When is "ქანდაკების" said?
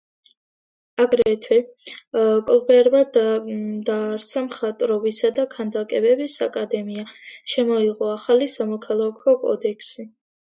5.53-6.37